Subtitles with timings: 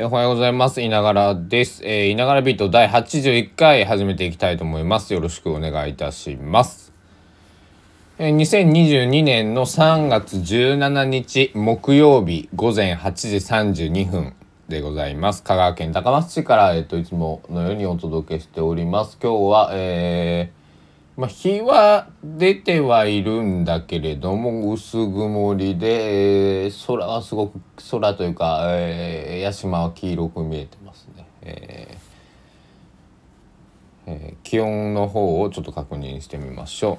[0.00, 0.80] えーおはようございます。
[0.80, 1.82] いながらです。
[1.84, 5.12] えー、いながらビート第81回始めていきたいと思います。
[5.12, 6.94] よろしくお願いいたします。
[8.18, 14.32] えー2022年の3月17日木曜日午前8時32分
[14.70, 15.42] でございます。
[15.42, 19.18] 香川県高松市から、えっ、と、いつものようにお届けしております。
[19.22, 20.59] 今日は、えー
[21.20, 27.60] まあ、日は出てはいるんだけれども薄曇りで、えー空はすごく
[27.90, 36.98] 空というか、えー、屋島は黄色く見えてますね、えーえー気温の方をちょっと確認してみましょ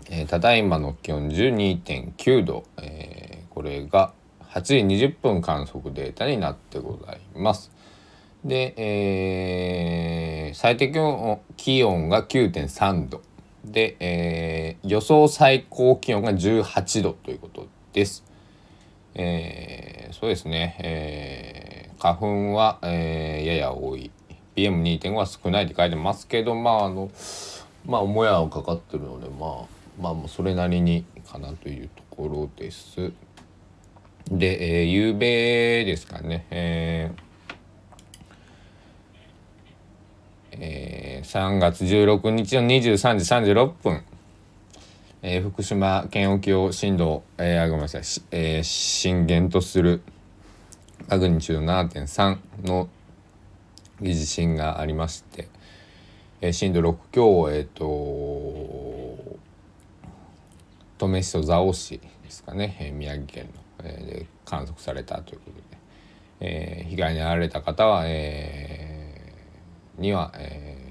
[0.00, 4.14] う、えーただいまの気温12.9度、えーこれが
[4.48, 7.70] 8時20分観測データになってございます。
[8.44, 10.90] で、えー最低
[11.56, 13.22] 気温が9.3度
[13.64, 18.24] で、えー予想最高気温が18度ということです。
[19.14, 24.10] えーそうですね、えー花粉は、えーやや多い
[24.56, 27.10] PM2.5 は少ないって書いてますけどまああの
[27.86, 29.66] まあもやはかかってるのでまあ
[30.00, 33.12] まあもうそれなりにかなというところです。
[34.30, 37.32] で、えー、夕べですかね、えー
[40.52, 44.04] えー3月16日の23時36分、
[45.22, 48.02] えー福島県沖を震度、えーごめんなさい、
[48.32, 50.02] えー震源とする
[51.08, 52.86] マグニチュード7.3の
[54.02, 55.48] 地震がありまして、
[56.42, 57.86] えー震度6強をえっ、と
[61.00, 63.48] 登米市と蔵王市ですかね、えー宮城県
[63.80, 65.78] の、えーで観測されたということで、
[66.40, 70.82] えー被害に遭われた方は、えーには、えー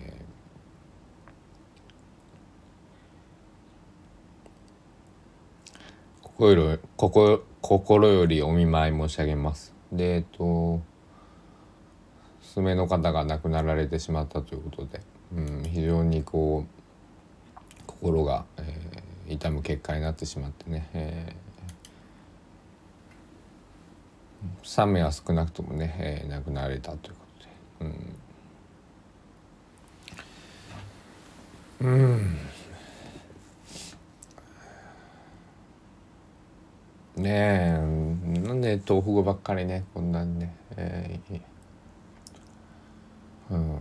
[6.41, 9.75] 心よ心心よりお見舞い申し上げます。
[9.91, 10.81] でえっと
[12.41, 15.01] 娘の方が亡くなられてしまったということで、
[15.35, 19.01] うん、非常にこう心が、えー
[19.33, 27.25] 痛む結果になってしまってね、えー3名は少なくともね、えー亡くなられたというこ
[27.79, 27.91] とで。
[31.81, 32.37] うん、うん
[37.21, 37.77] ね
[38.35, 38.39] え。
[38.39, 39.85] なんで豆腐語ばっかりね。
[39.93, 41.41] こんなにね、えー
[43.49, 43.77] うん。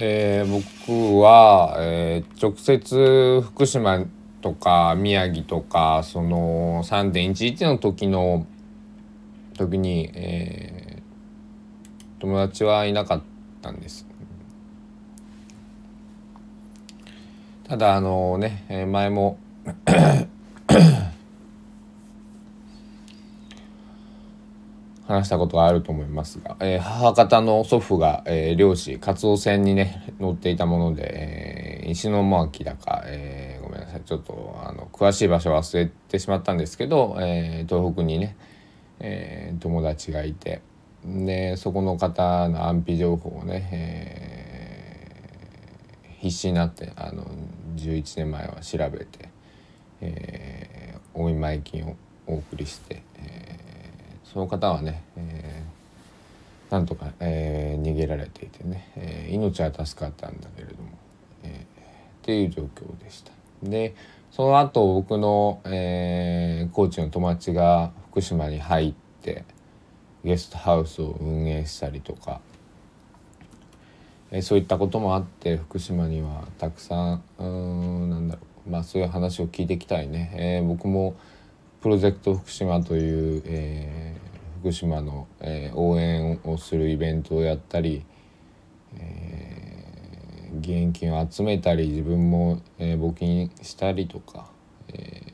[0.00, 0.50] えー
[0.86, 4.04] 僕は、えー直接福島
[4.40, 8.46] とか宮城とかその3.11の時の
[9.56, 10.79] 時に、えー
[12.20, 13.22] 友達はいなかっ
[13.62, 14.06] たんです。
[17.64, 19.38] ただあのね、前も
[25.06, 38.36] 話したことがあると思いますが、えー母方の祖父が、えー漁師カツオ船にね乗っていたもので、えー石巻だか、えーごめんなさいちょっとあの詳しい場所忘れてしまったんですけど、えー東北にね、
[38.98, 40.60] えー友達がいて
[41.04, 44.20] でそこの方の安否情報をね、えー
[46.20, 47.24] 必死になってあの
[47.76, 49.30] 11年前は調べて、
[50.02, 51.96] えーお見舞い金を
[52.26, 60.90] お送りして、えーその方はね、えーなんとか、えー逃げられていてね、えー命は助かったんだけれども、
[61.42, 61.64] えーっ
[62.22, 63.32] ていう状況でした。
[63.62, 63.94] で
[64.30, 69.44] その後僕の、えー、コーチの友達が福島に入って
[70.24, 72.40] ゲストハウスを運営したりとか、
[74.30, 78.70] えそういったこともあって福島にはたくさんうんなんだろう。
[78.70, 81.16] まあそういう話を聞いていきたいね、えー僕も
[81.80, 88.04] プロジェクト福島という、えー福島の、えー応援をするイベントをやったり、
[88.96, 94.50] えー義援金を集めたり自分も、え募金したりとか、
[94.92, 95.29] え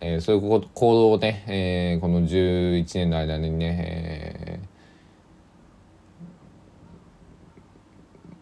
[0.00, 0.42] えーそういう
[0.74, 4.60] 行動をね、えーこの11年の間にね、え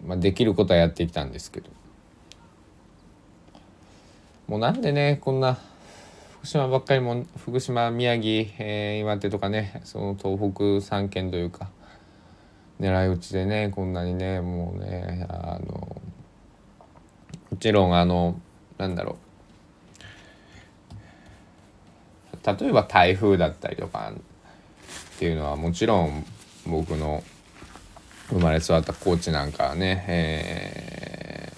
[0.04, 1.70] ーまあ、できることはやってきたんですけど。
[4.48, 5.56] もうなんでねこんな
[6.32, 10.62] 福島ばっかりも福島宮城、えー岩手とかねその東北
[10.96, 11.70] 3県というか
[12.80, 15.96] 狙い撃ちでねこんなにねもうねあの
[17.50, 18.40] もちろんあの
[18.76, 19.31] なんだろう。
[22.44, 26.24] 例えば台風だったりとかっていうのはもちろん
[26.66, 27.22] 僕の
[28.28, 31.52] 生まれ育った高知なんかはね、え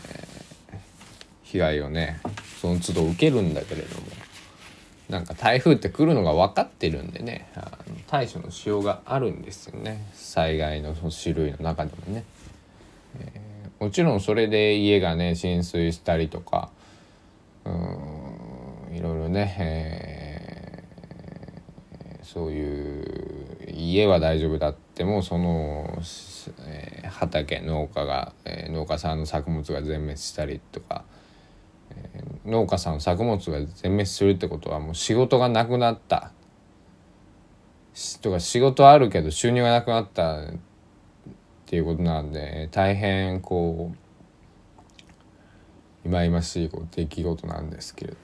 [0.73, 0.77] ー、
[1.45, 2.21] 被害をね
[2.61, 4.07] その都度受けるんだけれども
[5.09, 10.07] なんか台風って来るのが分かってるんでねあの対処のしようがあるんですよね。
[10.15, 12.25] 災害の種類の中でもね、
[13.21, 16.71] えー、もちろんそれで家がね浸水したりとか
[17.65, 20.14] うんいろいろね、えー、
[22.35, 25.89] そういう家は大丈夫だってもその、
[26.67, 31.05] えー、畑農家が、えー、農家さんの作物が全滅したりとか、
[31.91, 36.33] えー、農家さんの作物が全滅するってことはもう仕事がなくなった。
[38.21, 40.45] とか仕事あるけど収入がなくなったっ
[41.67, 43.93] ていうことなんで大変こ
[46.05, 48.17] う忌々しいこう出来事なんですけれど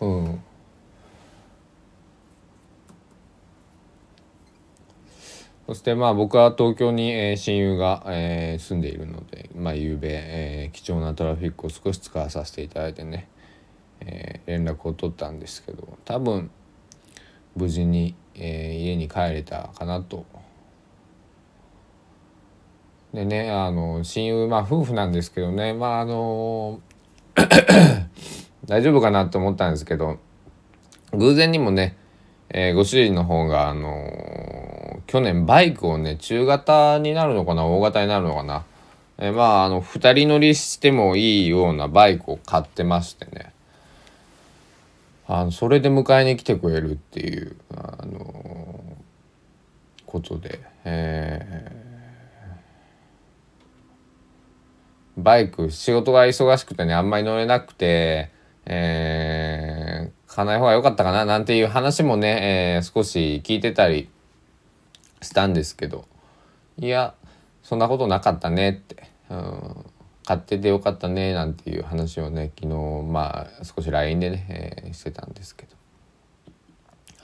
[0.00, 0.42] あのうん
[5.66, 13.28] そしてまあ僕は東京に、親友が、住んでいるのでまあ夕べ、貴重なトラフィックを少し使わさせていただいてね、
[14.46, 16.50] 連絡を取ったんですけど多分
[17.56, 20.24] 無事に、家に帰れたかなと。
[23.12, 26.80] でねあの親友まあ夫婦なんですけどねまああの
[28.66, 30.18] 大丈夫かなと思ったんですけど
[31.12, 31.96] 偶然にもね、
[32.74, 34.65] ご主人の方があの
[35.06, 38.64] 去年バイクをね中型になるのかな大型になるのかな、
[39.18, 43.52] え、まああの2人乗りしてもいいようなバイクを買ってましてね。
[45.28, 48.96] あのそれで迎えに来てくれるっていうあの
[50.06, 51.86] ことで、えー
[55.16, 58.30] バイク仕事が忙しくてねあんまり乗れなくて、
[58.66, 64.10] えー、買わない方が良かったかななんていう話もね、えー、少し聞いてたり
[65.26, 66.06] したんですけど
[66.78, 67.14] いや
[67.62, 69.86] そんなことなかったねって、うん、
[70.24, 75.76] 買っててよかったねなんていう話をね昨日まあ少し LINE でね、えー、してたんですけど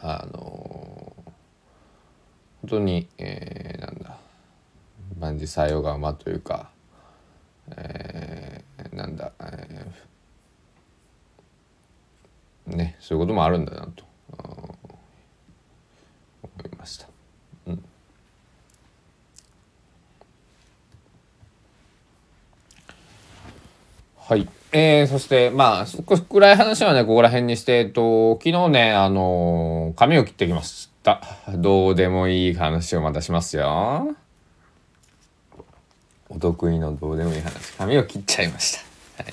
[0.00, 4.16] あのー、本当に、えー、なんだ
[5.19, 6.70] 万事採用が馬というか
[7.70, 14.04] えー、なんだ、えー、ねそういうこともあるんだなと
[16.43, 17.12] 思いました。
[24.29, 24.49] はい。
[24.73, 31.21] えー、そして、まあ、少し暗い話はね、ここら辺にして、えっと、昨日ね、あのー、髪を切ってきました。
[31.55, 34.17] どうでもいい話をまたしますよ。
[36.35, 38.79] お得意のどうでもいい話髪を切っちゃいまし
[39.19, 39.29] た、は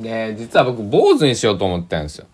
[0.00, 2.26] い、で実は僕坊主にしようと思ったんですよ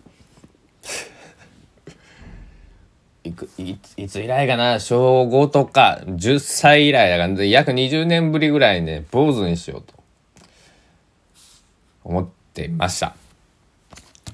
[3.23, 4.79] いくいいつ以来かな？
[4.79, 10.01] 小5とか10歳以来だから約20年ぶりぐらいね坊主にしようと。
[12.03, 13.15] 思ってました。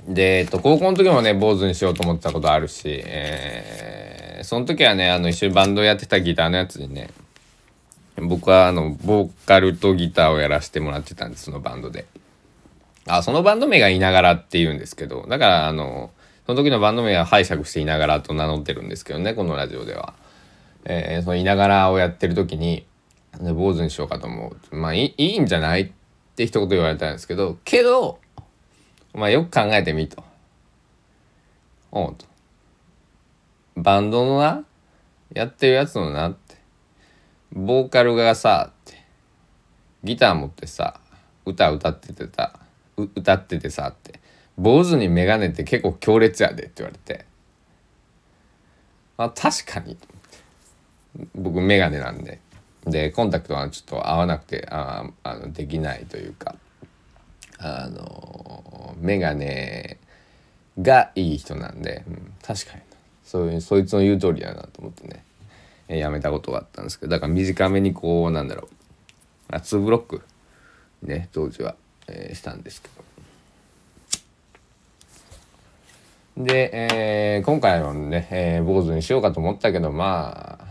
[0.07, 7.09] で、えっと、高校の時もね、坊主にしようと思ったことあるし、えー、その時はね、あの、一緒にバンドやってたギターのやつにね、
[8.15, 12.05] 僕はあの、ボーカルとギターをやらせてもらってたんです、そのバンドで。
[13.07, 16.11] あ、そのバンド名がいながらって言うんですけど、だから、あの、
[16.47, 20.13] その時のバンド名は拝借していながらと名乗ってるんですけどね、このラジオでは。
[20.85, 22.87] えー、そのいながらをやってる時に、
[23.41, 24.75] 坊主にしようかと思う。
[24.75, 25.91] まあいいいんじゃないっ
[26.37, 28.19] て一言言われたんですけど、けど、
[29.13, 30.23] まあよく考えてみと。
[31.91, 32.25] おうと。
[33.75, 34.63] バンドのな、
[35.33, 36.55] やってるやつのなって。
[37.51, 39.03] ボーカルがさ、って。
[40.05, 41.01] ギター持ってさ、
[41.45, 42.57] 歌歌っててさ、
[42.95, 44.21] 歌っててさって。
[44.57, 47.25] 坊主にメガネって結構強烈やでって言われて。
[49.17, 49.97] あ、確かに。
[51.35, 52.39] 僕メガネなんで。
[52.85, 56.55] で、コンタクトはちょっと合わなくて、ああのできないというか。
[57.59, 59.97] あの眼鏡
[60.79, 62.81] がいい人なんで、うん、確かに
[63.23, 65.23] そういうそいつの言う通りだなと思ってね、
[65.87, 68.69] え、やめたことがあったんですけどだから短めにこうなんだろ
[69.49, 70.21] う2ブロック
[71.01, 71.75] ね当時は、
[72.07, 73.03] えー、したんですけど
[76.37, 80.67] で、えー、今回はね、えー、坊主にしようかと思ったけどまあ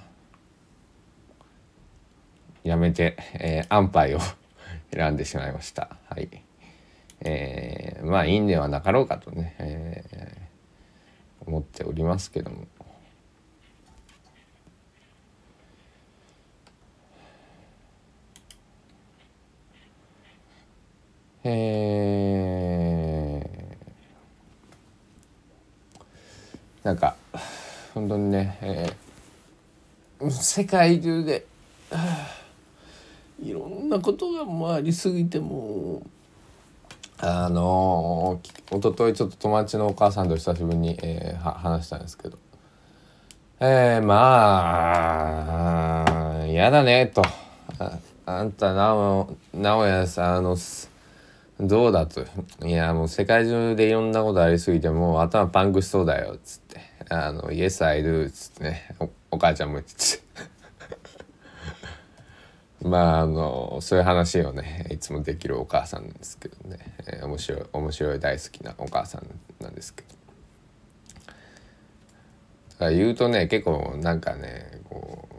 [2.63, 4.21] やめて、えー、安牌を
[4.95, 6.29] 選んでしまいましたはい。
[7.21, 12.67] えー、まあいいんではなかろうかとね、えー、思っておりますけども。
[21.43, 22.66] え
[26.87, 27.17] なんか
[27.95, 31.45] 本当にね、えー、世界中で
[33.43, 36.01] いろんなことが回りすぎても
[37.19, 42.39] あのー、一昨日ちょっと友達のお母さんと久しぶりに、えー、話したんですけど。
[43.59, 47.23] えー、まあ嫌だねと。
[47.81, 50.57] ああんたなおなおやさんあの
[51.59, 52.23] どうだと。
[52.67, 56.81] いやもう世界中でいろんなことありすぎてもう頭パンクしそうだよっつって。
[57.09, 58.89] あの「イエスアイドゥ」っつってね。
[59.31, 60.01] お母ちゃんも言ってて。
[62.87, 69.27] まああのそういう話をねいつもできるお母さんなんですけどね、えー、面白い面白い大好きなお母さん
[69.63, 70.09] なんですけど。
[70.09, 70.15] だ
[72.81, 75.36] から言うとね結構なんかねこう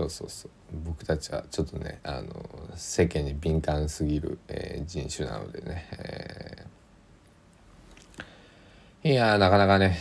[0.00, 0.50] そうそうそう。
[0.84, 9.98] 僕たちはちょっとねあの世間に敏感すぎる、えー、人種なのでね、えー、いやなかなかね。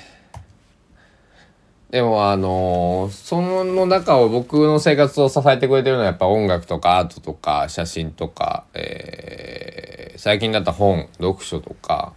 [1.89, 12.13] でもあのー、その中を僕の生活を支えてくれてるのはやっぱ音楽とかアートとか写真とか、えー、最近だった本読書とか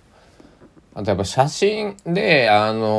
[0.95, 2.91] あとやっぱ写真であの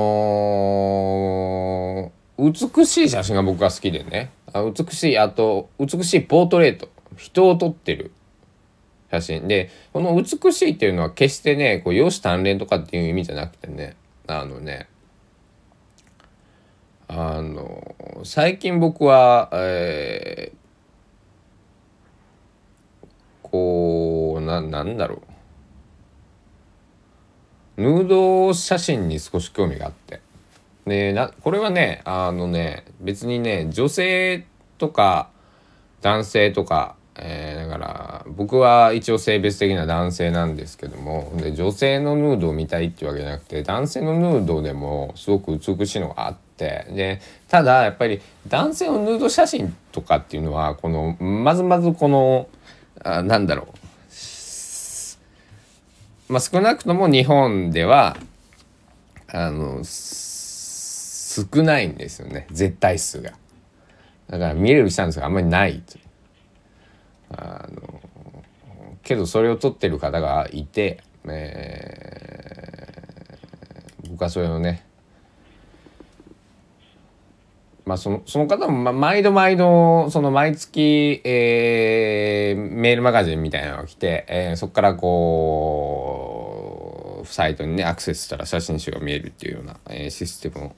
[2.40, 4.32] ー、美しい写真が僕は好きでね。
[4.54, 6.90] あ美しいあと美しいポートレート。
[7.18, 8.12] 人を撮ってる。
[9.12, 9.48] 写真。
[9.48, 13.96] でこの美しいっていうのは決してねこう容姿端麗とかっていう意味じゃなくてね。
[14.28, 14.88] あのね。
[17.08, 23.08] あの最近僕は、えー、
[23.44, 25.22] こうななんだろ
[27.78, 27.82] う。
[27.82, 30.23] ヌード写真に少し興味があって。
[30.86, 34.46] でなこれはねあのね別にね女性
[34.78, 35.30] とか
[36.02, 52.48] 男性とかえー、だから僕は一応性別的な男性なんですけどもで女性のヌードを見たいっていうわけじゃなくて男性のヌードでもすごく美しいのがあってでただやっぱり男性のヌード写真とかっていうのはこのまずまずこの
[53.04, 53.68] あなんだろ
[56.30, 56.34] う。
[56.34, 58.18] まあ少なくとも日本では
[59.28, 59.84] あの
[61.34, 63.32] 少ないんですよね絶対数が。
[64.30, 66.00] だから見れるチャンスがあんまりないと。
[67.30, 68.02] あの
[69.02, 74.86] けどそれを撮ってる方がいて、えー、僕はそれをね
[77.86, 86.44] まあそのその方も、ま、毎度毎度その毎月、えー、メールマガジンみたいなのが来て、えー、そこからこ
[87.24, 90.76] うサイトにねアクセスしたら写真集が見えるっていうような、えー、システムを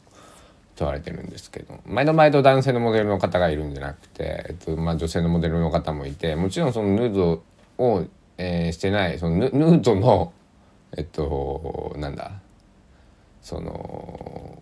[0.75, 1.79] 問われてるんですけど。
[1.85, 7.43] 毎度毎度男性のモデルの方がいるんじゃなくて、えっとまあ、女性のモデルの方もいてもちろんそのヌード
[7.77, 8.05] を、
[8.37, 10.33] えー、してないそのヌードの
[10.97, 12.31] えっとなんだ
[13.41, 14.61] その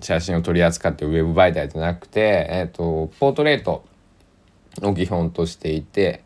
[0.00, 3.84] 写真を取り扱ってウェブ媒体じゃなくて、えっと、ポートレート
[4.82, 6.22] を基本としていて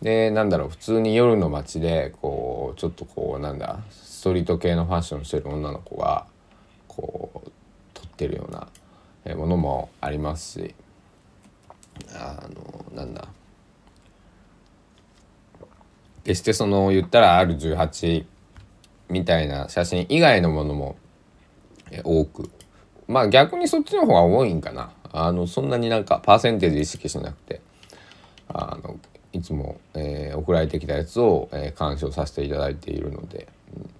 [0.00, 6.26] でなんだろう普通に夜の街でこうちょっとこうなんだストリート系のファッションしてる女の子が
[6.88, 7.50] こう
[8.14, 8.68] ってるような
[9.34, 10.74] ものもありますし
[12.14, 13.28] あのなんだ。
[16.24, 18.24] 決してその言ったら R18
[19.10, 20.96] みたいな写真以外のものも
[22.02, 22.50] 多く。
[23.06, 24.90] まあ逆にそっちの方が多いんかな。
[25.12, 27.60] あのそんなになんかパーセンテージ意識しなくて
[28.48, 28.98] あの
[29.32, 33.90] いつも、えー、送られてきたやつを、えー、鑑賞させていただいているので、うん、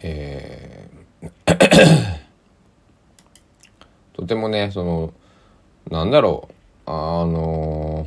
[0.00, 0.87] え
[4.14, 5.12] とてもねその
[5.90, 6.48] なんだろ
[6.86, 8.06] うあの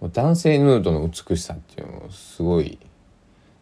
[0.00, 2.78] 男性ヌードの美しさっていうのをすごい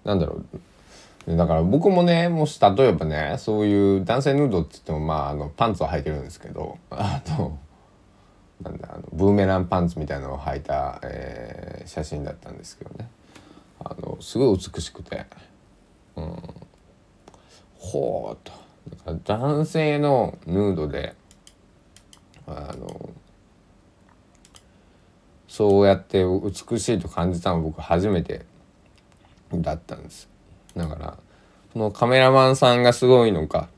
[0.04, 1.36] なんだろう。
[1.36, 7.58] だから僕もねもし例えばねそういう男性ヌードって言ってもまああのパンツを履いてるんですけど あの
[8.62, 13.08] なんだあのブーメランパンツみたいなのを履いた、えー、写真だったんですけどね。
[13.78, 15.26] あのすごい美しくて、
[16.16, 16.42] うん、
[17.78, 18.52] ほうと。
[19.24, 21.14] 男性のヌードで
[22.46, 23.10] あの
[25.48, 28.44] そうやって美しいと感じたの僕初めて
[29.52, 30.28] だったんです。
[30.76, 31.18] だから
[31.72, 33.68] そのカメラマンさんがすごいのか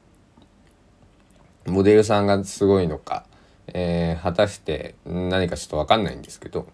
[1.66, 3.24] モデルさんがすごいのか、
[3.68, 6.66] えー、果たして何かちょっと分かんないんですけど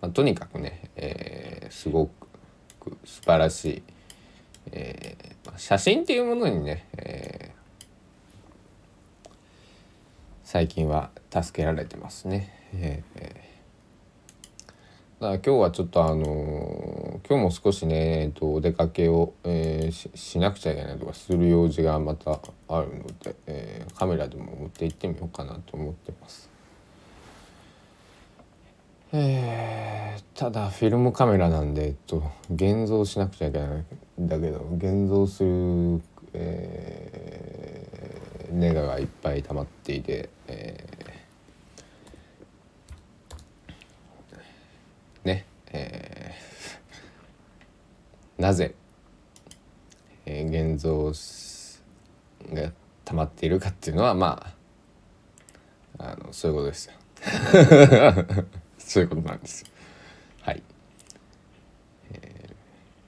[0.00, 2.06] まあ、とにかくね、えー、すご
[2.80, 3.82] く素晴らしい、
[4.72, 9.28] えー、写真っていうものにね、えー、
[10.44, 12.52] 最近は助けられてますね。
[12.74, 13.34] えー、だか
[15.20, 22.38] ら今日はちょっとあのー、今日も少しね、えー、とお出かけを、えー、しなくちゃいけないとかする用事がまた
[22.68, 26.55] あるので、えー、カメラでも持って行ってみようかなと思ってます。
[29.12, 33.68] えー、ただフィルムカメラなんで、えっと、現像しなくちゃいけない
[34.20, 48.74] んだけど現像する、えー、ネガがいっぱい溜まっていて、えー、ねえー、なぜ、
[50.26, 51.12] えー、現像
[52.52, 52.72] が
[53.04, 54.52] 溜まっているかっていうのはま
[55.98, 56.92] ああのそういうことですよ。
[58.86, 59.64] そういうことなんです
[60.42, 60.62] はい、
[62.12, 62.54] えー、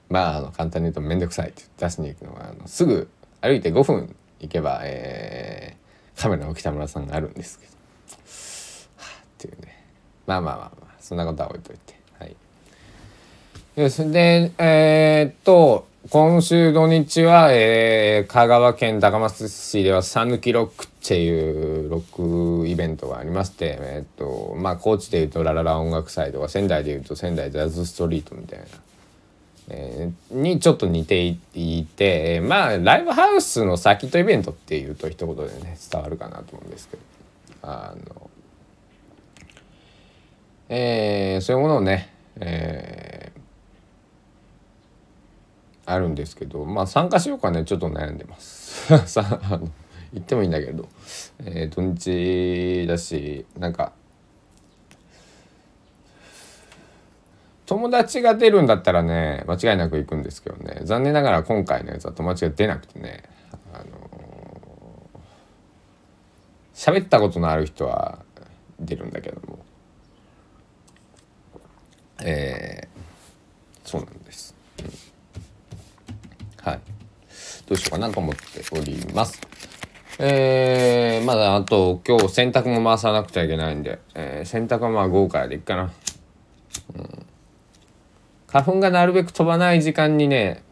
[0.09, 3.09] まああの簡単に言うと面倒くさいって出しに行くのはあのすぐ
[3.41, 7.71] 歩いて5分行けば、えー、カメラの北村さんがあるんですけど、
[8.97, 9.85] はあ、っていうね。
[10.27, 11.95] まあまあまあまあそんなことは置いといて。
[12.17, 13.89] はい。
[13.89, 28.65] それでえー、っと今週土日は、えー、香川県高松市では「さぬきロック」っていうロックイベントがありまして、えっ、とまあ高知でいうとラララ音楽祭とか仙台でいうと仙台ジャズストリートみたいな、
[29.67, 37.03] えー、にちょっと似ていてまあライブハウスのサーキットイベントっていうと一言でね伝わるかなと思うんですけど。
[37.61, 38.29] あの、
[40.69, 43.18] えー、そういうものをね、えー
[45.91, 48.97] あるんですけどまあ参加しようかねちょっと悩んでます。
[49.07, 49.69] さあの
[50.13, 50.87] 行ってもいいんだけど、
[51.39, 53.93] えー、土日だしなんか
[57.65, 60.81] 友達が出るんだったらね間違いなく行くんですけどね。
[60.85, 63.23] 残念ながら今回のやつは友達が出なくてね
[63.73, 64.09] あの
[66.73, 68.19] 喋ったことのある人は
[68.79, 69.59] 出るんだけども。
[72.21, 74.55] えー、そうなんです。
[76.61, 76.79] はい。
[77.69, 79.39] どうしようかなと思っております。
[80.17, 85.91] えー、まだあと今日洗濯も回さなくちゃいけないんで、えー、洗濯はまあ午後からでいっかな。
[86.95, 87.25] うん。
[88.47, 90.63] 花粉がなるべく飛ばない時間にね、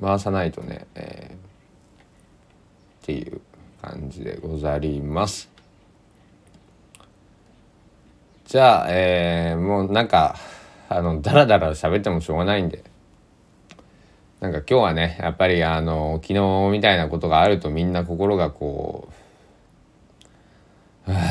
[0.00, 3.40] 回さないとね、えー、っていう
[3.82, 5.50] 感じでござります。
[8.46, 10.36] じゃあ、えー、もうなんか、
[10.88, 12.84] あの、だらだら喋ってもしょうがないんで、
[14.40, 19.08] なんか今日はねやっぱりあの昨日みたいなことがあるとみんな心がこ
[21.08, 21.24] うはあ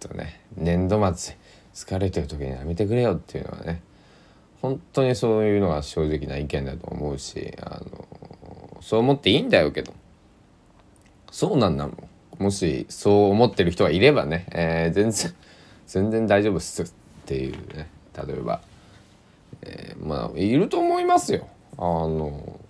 [0.00, 1.36] とね年度末
[1.72, 3.82] 疲れてる時にやめてくれよっていうのはね
[4.62, 9.94] 本当にそういうのが正直な意見だと思うしあのそう思っていいんだよけど
[11.30, 15.34] そうなんだもんもしそう思ってる人がいればね、えー、全然
[15.86, 16.86] 全然大丈夫っすっ
[17.26, 18.60] ていうね例えば、
[19.62, 21.48] えー、まあいると思いますよ。
[21.78, 22.60] あの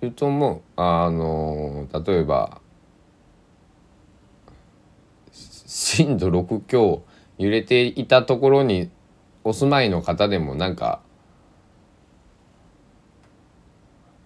[0.00, 0.62] 言うと思う。
[0.76, 2.60] あの例えば
[5.32, 7.02] 震度6強
[7.38, 8.90] 揺れていたところに
[9.42, 11.00] お住まいの方でもなんか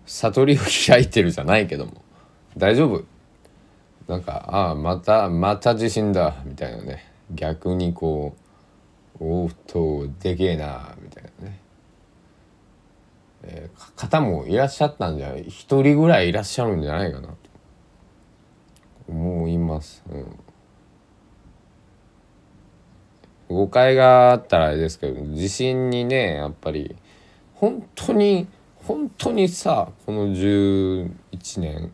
[0.06, 2.02] 悟りを開いてるじゃないけども
[2.56, 3.04] 大丈夫？
[4.06, 7.04] なんかああまたまた地震だみたいなね。
[7.30, 8.34] 逆にこ
[9.20, 11.60] うおっとでけえなみたいなね。
[13.42, 17.36] えー、方もいらっしゃったんじゃない一人ぐらいいらっしゃるんじゃないかなと
[19.08, 20.02] 思います。
[20.10, 20.38] うん
[23.48, 26.94] 誤解があったらあれですけど地震にねやっぱり
[27.54, 28.46] 本当に
[28.84, 31.10] 本当にさこの11
[31.58, 31.90] 年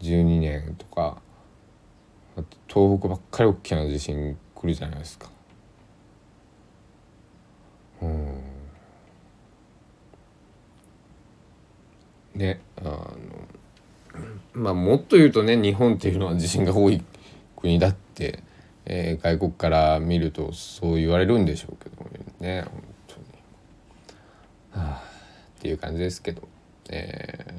[0.00, 1.18] 12年とか
[2.68, 5.28] 東北ばっかり大きな地震来るじゃないですか。
[8.02, 8.53] うん
[12.34, 13.16] ねあの
[14.52, 17.02] まあもっと言うとね日本っていうのは地震が多い
[17.56, 18.42] 国だって、
[18.84, 22.04] えー、外国から見るとそう言われるんでしょうけど
[22.40, 23.22] ね本当に、
[24.84, 25.02] はあ、
[25.58, 26.42] っていう感じですけど、
[26.90, 27.54] え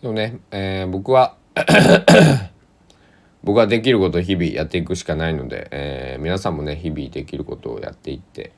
[0.00, 1.36] ー、でもね、えー、僕は
[3.42, 8.52] 僕はできることを日々やっていくしかないので、えー、皆さんもね日々できることをやっていって、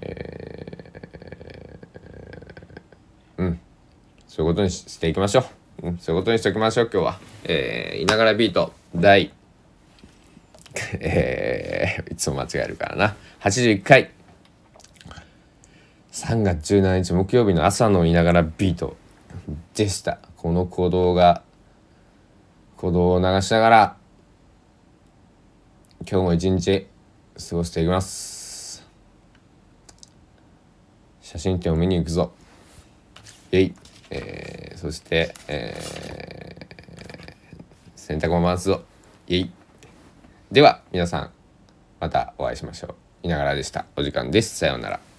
[0.00, 0.80] えー
[3.40, 3.60] うん
[4.30, 5.44] そういうことにしていきましょ
[5.82, 7.18] う、うん、そういうことにしておきましょう今日は。
[7.42, 9.32] えー、いながらビート第
[11.00, 13.16] えー、いつも間違えるからな。
[13.40, 14.12] 81回。
[16.12, 18.96] 3月17日木曜日の朝のいながらビート
[19.74, 20.20] でした。
[20.36, 21.42] この行動が
[22.76, 23.96] 鼓動を流しながら
[26.08, 26.86] 今日も一日
[27.48, 28.86] 過ごしていきます。
[31.20, 32.30] 写真展を見に行くぞ。
[33.50, 33.74] えい、
[34.10, 38.82] えー、そして、えー、洗濯も回すぞ
[39.28, 39.50] えい
[40.50, 41.30] では皆さん
[42.00, 42.94] またお会いしましょう。
[43.22, 43.84] いながらでした。
[43.94, 44.56] お時間です。
[44.56, 45.09] さようなら。